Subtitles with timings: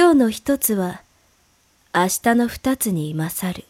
[0.00, 1.02] 今日の一つは
[1.92, 3.64] 明日の二つに勝る。